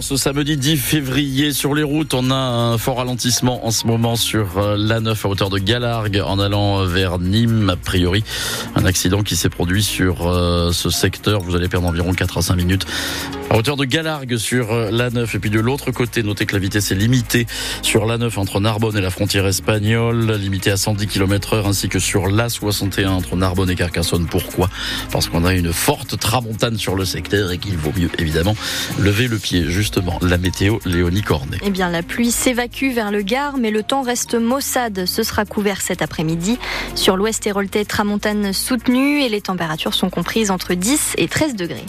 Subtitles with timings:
[0.00, 4.16] Ce samedi 10 février sur les routes, on a un fort ralentissement en ce moment
[4.16, 8.24] sur euh, l'A9 à hauteur de Galargue en allant vers Nîmes a priori.
[8.74, 12.40] Un accident qui s'est produit sur euh, ce secteur, vous allez perdre environ 4 à
[12.40, 12.86] 5 minutes.
[13.52, 16.58] À hauteur de Galargue sur euh, l'A9 et puis de l'autre côté, notez que la
[16.58, 17.46] vitesse est limitée
[17.82, 21.98] sur l'A9 entre Narbonne et la frontière espagnole, limitée à 110 km heure ainsi que
[21.98, 24.24] sur l'A61 entre Narbonne et Carcassonne.
[24.24, 24.70] Pourquoi?
[25.10, 28.56] Parce qu'on a une forte tramontane sur le secteur et qu'il vaut mieux évidemment
[28.98, 31.58] lever le pied justement la météo Léonie Cornet.
[31.62, 35.04] Eh bien, la pluie s'évacue vers le Gard, mais le temps reste maussade.
[35.04, 36.58] Ce sera couvert cet après-midi.
[36.94, 41.84] Sur l'ouest héroltais, tramontane soutenue et les températures sont comprises entre 10 et 13 degrés.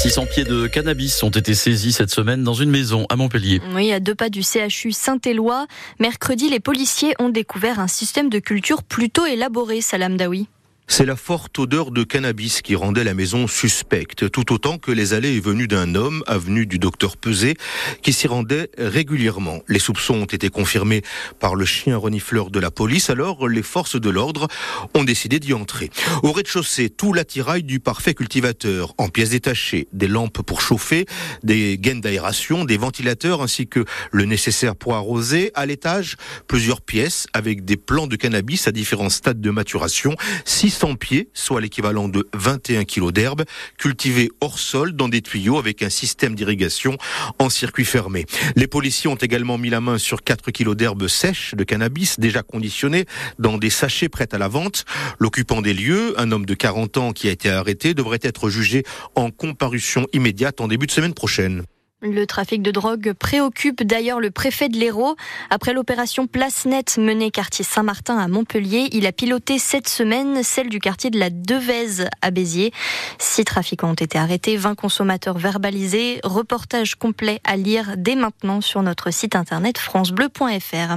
[0.00, 3.60] 600 pieds de cannabis ont été saisis cette semaine dans une maison à Montpellier.
[3.74, 5.66] Oui, à deux pas du CHU Saint-Éloi.
[5.98, 10.48] Mercredi, les policiers ont découvert un système de culture plutôt élaboré, Salam Daoui.
[10.92, 15.14] C'est la forte odeur de cannabis qui rendait la maison suspecte, tout autant que les
[15.14, 17.54] allées et venues d'un homme, avenue du docteur Pesé,
[18.02, 19.60] qui s'y rendait régulièrement.
[19.68, 21.02] Les soupçons ont été confirmés
[21.38, 24.48] par le chien renifleur de la police, alors les forces de l'ordre
[24.94, 25.90] ont décidé d'y entrer.
[26.24, 31.06] Au rez-de-chaussée, tout l'attirail du parfait cultivateur, en pièces détachées, des lampes pour chauffer,
[31.44, 35.52] des gaines d'aération, des ventilateurs ainsi que le nécessaire pour arroser.
[35.54, 36.16] À l'étage,
[36.48, 40.16] plusieurs pièces avec des plants de cannabis à différents stades de maturation.
[40.80, 43.44] 100 pieds, soit l'équivalent de 21 kilos d'herbe,
[43.76, 46.96] cultivées hors sol dans des tuyaux avec un système d'irrigation
[47.38, 48.24] en circuit fermé.
[48.56, 52.42] Les policiers ont également mis la main sur 4 kilos d'herbe sèche de cannabis déjà
[52.42, 53.04] conditionnées
[53.38, 54.86] dans des sachets prêts à la vente.
[55.18, 58.82] L'occupant des lieux, un homme de 40 ans qui a été arrêté, devrait être jugé
[59.14, 61.62] en comparution immédiate en début de semaine prochaine.
[62.02, 65.16] Le trafic de drogue préoccupe d'ailleurs le préfet de l'Hérault.
[65.50, 70.70] Après l'opération Place Nette menée quartier Saint-Martin à Montpellier, il a piloté cette semaine celle
[70.70, 72.72] du quartier de la Devèze à Béziers.
[73.18, 76.20] Six trafiquants ont été arrêtés, 20 consommateurs verbalisés.
[76.24, 80.96] Reportage complet à lire dès maintenant sur notre site internet francebleu.fr.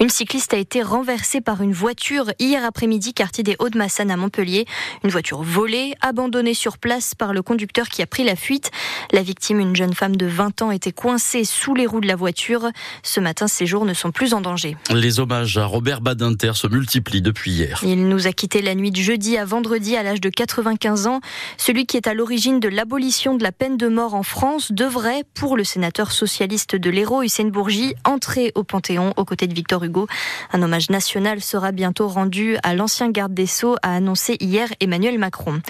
[0.00, 4.64] Une cycliste a été renversée par une voiture hier après-midi quartier des Hauts-de-Massanes à Montpellier.
[5.04, 8.70] Une voiture volée, abandonnée sur place par le conducteur qui a pris la fuite.
[9.12, 12.14] La victime, une jeune femme de 20 ans était coincé sous les roues de la
[12.14, 12.68] voiture.
[13.02, 14.76] Ce matin, ses jours ne sont plus en danger.
[14.94, 17.80] Les hommages à Robert Badinter se multiplient depuis hier.
[17.82, 21.20] Il nous a quitté la nuit de jeudi à vendredi à l'âge de 95 ans.
[21.56, 25.24] Celui qui est à l'origine de l'abolition de la peine de mort en France devrait,
[25.34, 29.82] pour le sénateur socialiste de l'Hérault, Hussein Bourgi, entrer au Panthéon aux côtés de Victor
[29.82, 30.06] Hugo.
[30.52, 35.18] Un hommage national sera bientôt rendu à l'ancien garde des Sceaux, a annoncé hier Emmanuel
[35.18, 35.60] Macron.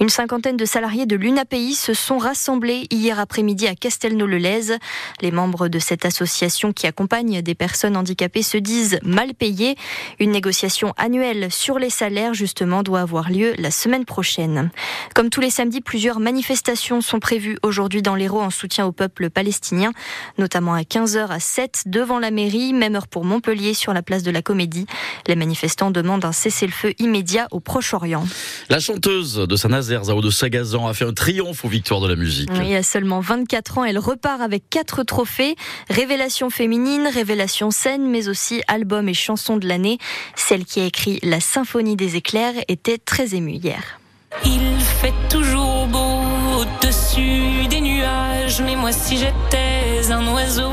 [0.00, 4.38] Une cinquantaine de salariés de l'UNAPI se sont rassemblés hier après-midi à Castel le
[5.20, 9.76] Les membres de cette association qui accompagne des personnes handicapées se disent mal payés.
[10.20, 14.70] Une négociation annuelle sur les salaires, justement, doit avoir lieu la semaine prochaine.
[15.14, 19.30] Comme tous les samedis, plusieurs manifestations sont prévues aujourd'hui dans l'Hérault en soutien au peuple
[19.30, 19.92] palestinien,
[20.38, 24.22] notamment à 15h à 7 devant la mairie, même heure pour Montpellier sur la place
[24.22, 24.86] de la Comédie.
[25.26, 28.24] Les manifestants demandent un cessez-le-feu immédiat au Proche-Orient.
[28.68, 32.16] La chanteuse de Saint-Nazaire, Zao de Sagazan, a fait un triomphe aux victoires de la
[32.16, 32.50] musique.
[32.54, 35.56] il y a seulement 24 ans, elle repart avec quatre trophées.
[35.90, 39.98] Révélation féminine, révélation scène, mais aussi album et chanson de l'année.
[40.34, 44.00] Celle qui a écrit La symphonie des éclairs était très émue hier.
[44.44, 46.20] Il fait toujours beau
[46.60, 50.72] au-dessus des nuages, mais moi si j'étais un oiseau,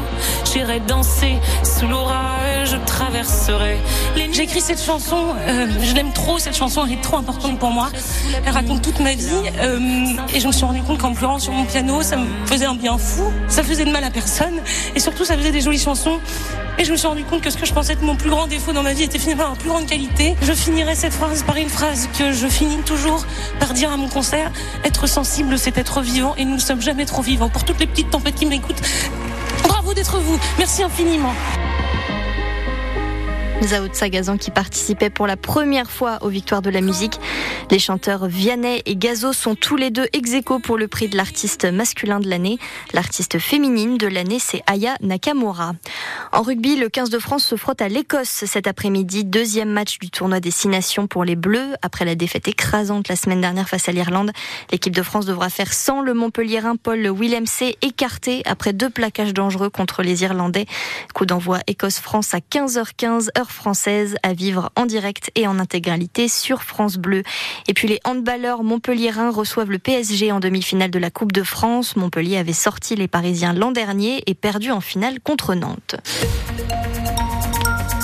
[0.54, 3.78] j'irais danser sous l'orage, je traverserais
[4.16, 4.32] les...
[4.32, 7.90] J'écris cette chanson, euh, je l'aime trop, cette chanson est trop importante pour moi.
[8.46, 9.80] Elle raconte toute ma vie euh,
[10.34, 12.76] et je me suis rendu compte qu'en pleurant sur mon piano, ça me faisait un
[12.76, 14.62] bien fou, ça faisait de mal à personne
[14.96, 16.20] et surtout ça faisait des jolies chansons.
[16.78, 18.48] Et je me suis rendu compte que ce que je pensais être mon plus grand
[18.48, 20.36] défaut dans ma vie était finalement ma plus grande qualité.
[20.42, 23.26] Je finirai cette phrase par une phrase que je finis toujours
[23.60, 24.52] par dire à mon concert.
[24.84, 27.50] Être sensible, c'est être vivant et nous ne sommes jamais trop vivants.
[27.50, 28.82] Pour toutes les petites tempêtes qui m'écoutent,
[29.84, 30.40] bravo d'être vous.
[30.58, 31.34] Merci infiniment.
[33.68, 37.20] Zao de Sagazan qui participait pour la première fois aux Victoires de la musique.
[37.72, 40.32] Les chanteurs Vianney et Gazo sont tous les deux ex
[40.64, 42.60] pour le prix de l'artiste masculin de l'année.
[42.94, 45.74] L'artiste féminine de l'année, c'est Aya Nakamura.
[46.32, 49.24] En rugby, le 15 de France se frotte à l'Écosse cet après-midi.
[49.24, 51.76] Deuxième match du tournoi des Six Nations pour les Bleus.
[51.82, 54.32] Après la défaite écrasante la semaine dernière face à l'Irlande,
[54.72, 59.70] l'équipe de France devra faire sans le Montpellierin Paul Willemc écarté après deux plaquages dangereux
[59.70, 60.66] contre les Irlandais.
[61.14, 66.64] Coup d'envoi Écosse-France à 15h15 heure française à vivre en direct et en intégralité sur
[66.64, 67.24] France Bleu.
[67.68, 71.96] Et puis les handballeurs montpelliérains reçoivent le PSG en demi-finale de la Coupe de France.
[71.96, 75.96] Montpellier avait sorti les Parisiens l'an dernier et perdu en finale contre Nantes.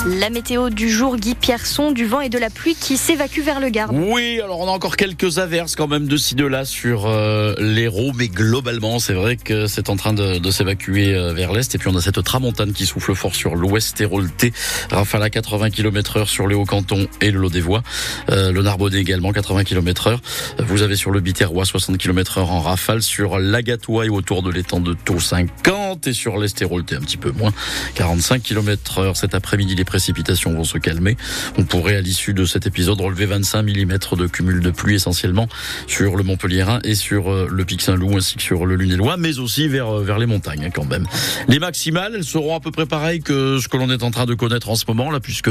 [0.06, 3.60] La météo du jour, Guy Pierson, du vent et de la pluie qui s'évacuent vers
[3.60, 3.92] le Gard.
[3.92, 7.54] Oui, alors on a encore quelques averses quand même de ci de là sur euh,
[7.58, 11.74] l'Hérault, mais globalement c'est vrai que c'est en train de, s'évacuer euh, vers l'est.
[11.74, 14.54] Et puis on a cette tramontane qui souffle fort sur l'ouest hérolté.
[14.90, 17.82] Rafale à 80 km heure sur les Hauts-Cantons et le Lot-des-Voies.
[18.30, 20.22] Euh, le Narbonnais également 80 km heure.
[20.60, 24.50] Vous avez sur le Biterrois 60 km heure en rafale, sur l'Agatois et autour de
[24.50, 27.52] l'étang de Taux 50 et sur l'est un petit peu moins
[27.96, 29.74] 45 km heure cet après-midi.
[29.90, 31.16] Précipitations vont se calmer.
[31.58, 35.48] On pourrait à l'issue de cet épisode relever 25 mm de cumul de pluie essentiellement
[35.88, 39.40] sur le Montpellierin et sur euh, le Pic Saint-Loup ainsi que sur le Lunélois, mais
[39.40, 41.08] aussi vers euh, les montagnes hein, quand même.
[41.48, 44.26] Les maximales, elles seront à peu près pareilles que ce que l'on est en train
[44.26, 45.50] de connaître en ce moment là, puisque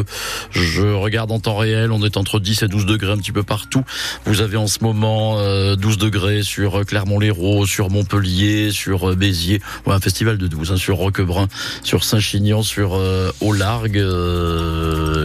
[0.52, 3.44] je regarde en temps réel, on est entre 10 et 12 degrés un petit peu
[3.44, 3.84] partout.
[4.24, 9.94] Vous avez en ce moment 12 euh, degrés sur Clermont-Lérault, sur Montpellier, sur Béziers, ouais,
[9.94, 11.50] un festival de 12, hein, sur Roquebrun,
[11.84, 13.98] sur Saint-Chinian, sur euh, au largue.
[13.98, 14.29] Euh,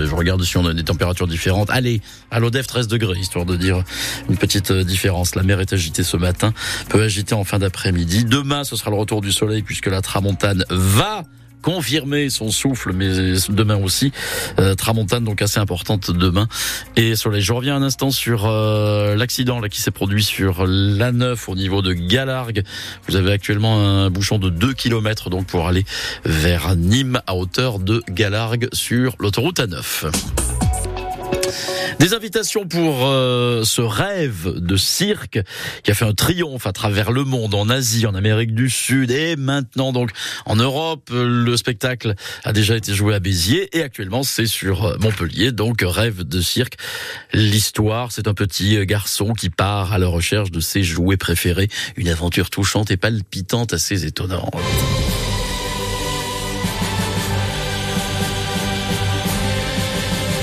[0.06, 1.70] je regarde si on a des températures différentes.
[1.70, 3.82] Allez, à l'Odef 13 degrés, histoire de dire
[4.28, 5.34] une petite euh, différence.
[5.34, 6.52] La mer est agitée ce matin,
[6.88, 8.24] peu agitée en fin d'après-midi.
[8.24, 11.24] Demain, ce sera le retour du soleil puisque la tramontane va
[11.64, 13.08] confirmer son souffle, mais
[13.48, 14.12] demain aussi.
[14.58, 16.46] Euh, tramontane donc assez importante demain
[16.96, 17.40] et soleil.
[17.40, 21.94] Je reviens un instant sur euh, l'accident qui s'est produit sur l'A9 au niveau de
[21.94, 22.62] Galargue.
[23.08, 25.84] Vous avez actuellement un bouchon de 2 km donc pour aller
[26.26, 30.10] vers Nîmes à hauteur de Galargue sur l'autoroute A9.
[31.98, 35.40] Des invitations pour euh, ce rêve de cirque
[35.82, 39.10] qui a fait un triomphe à travers le monde, en Asie, en Amérique du Sud
[39.10, 40.10] et maintenant donc
[40.44, 41.10] en Europe.
[41.12, 42.14] Le spectacle
[42.44, 45.52] a déjà été joué à Béziers et actuellement c'est sur Montpellier.
[45.52, 46.76] Donc rêve de cirque.
[47.32, 51.68] L'histoire, c'est un petit garçon qui part à la recherche de ses jouets préférés.
[51.96, 54.54] Une aventure touchante et palpitante, assez étonnante.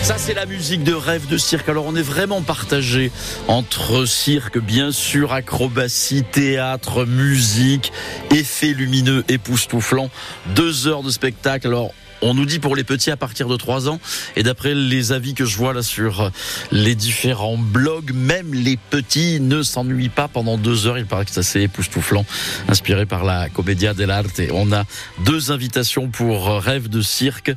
[0.03, 1.69] Ça, c'est la musique de rêve de cirque.
[1.69, 3.11] Alors, on est vraiment partagé
[3.47, 7.93] entre cirque, bien sûr, acrobatie, théâtre, musique,
[8.31, 10.09] effets lumineux époustouflants.
[10.55, 11.73] Deux heures de spectacle.
[12.21, 13.99] On nous dit pour les petits à partir de 3 ans.
[14.35, 16.31] Et d'après les avis que je vois là sur
[16.71, 20.97] les différents blogs, même les petits ne s'ennuient pas pendant deux heures.
[20.97, 22.25] Il paraît que c'est assez époustouflant,
[22.67, 24.41] inspiré par la Commedia dell'arte.
[24.53, 24.85] On a
[25.25, 27.51] deux invitations pour Rêve de cirque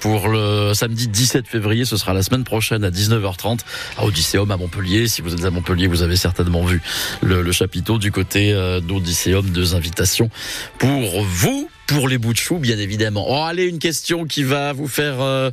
[0.00, 1.84] pour le samedi 17 février.
[1.84, 3.60] Ce sera la semaine prochaine à 19h30
[3.98, 5.08] à Odysseum à Montpellier.
[5.08, 6.80] Si vous êtes à Montpellier, vous avez certainement vu
[7.22, 9.50] le, le chapiteau du côté euh, d'Odysseum.
[9.50, 10.30] Deux invitations
[10.78, 13.24] pour vous pour les bouts de chou, bien évidemment.
[13.28, 15.50] Oh, allez, une question qui va vous faire euh,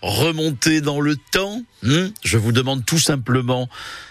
[0.00, 1.60] remonter dans le temps.
[1.82, 3.68] Hmm Je vous demande tout simplement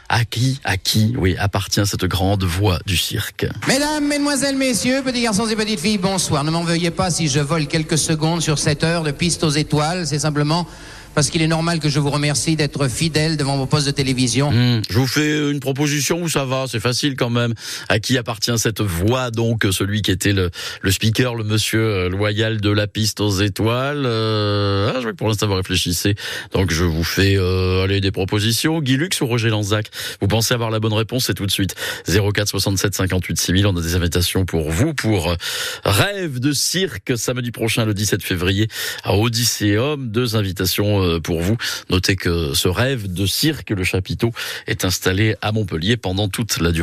[0.10, 3.48] à qui, à qui, oui, appartient cette grande voix du cirque.
[3.70, 6.44] Mesdames, Mesdemoiselles, Messieurs, petits garçons et petites filles, bonsoir.
[6.44, 9.50] Ne m'en veuillez pas si je vole quelques secondes sur cette heure de piste aux
[9.50, 10.06] étoiles.
[10.06, 10.68] C'est simplement
[11.14, 14.52] parce qu'il est normal que je vous remercie d'être fidèle devant vos postes de télévision.
[14.52, 17.54] Mmh, je vous fais une proposition où ça va, c'est facile quand même.
[17.90, 20.50] À qui appartient cette voix donc celui qui était le,
[20.82, 24.04] le speaker, le monsieur loyal de la piste aux étoiles.
[24.06, 26.16] Euh, ah, je vois que pour l'instant vous réfléchissez.
[26.54, 28.80] Donc je vous fais euh, allez des propositions.
[28.82, 29.88] Guy Lux ou Roger Lanzac?
[30.22, 31.76] Vous pensez avoir la bonne réponse C'est tout de suite
[32.08, 33.68] 04 67 58 6000.
[33.68, 35.36] On a des invitations pour vous pour
[35.84, 38.68] Rêve de cirque samedi prochain le 17 février
[39.04, 40.10] à Odysseum.
[40.10, 41.58] Deux invitations pour vous.
[41.90, 44.32] Notez que ce rêve de cirque, le chapiteau,
[44.68, 46.82] est installé à Montpellier pendant toute la durée